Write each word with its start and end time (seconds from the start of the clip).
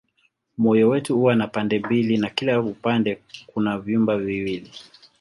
Moyo 0.57 0.89
wetu 0.89 1.15
huwa 1.15 1.35
na 1.35 1.47
pande 1.47 1.79
mbili 1.79 2.17
na 2.17 2.29
kila 2.29 2.59
upande 2.61 3.21
kuna 3.47 3.79
vyumba 3.79 4.17
viwili. 4.17 4.71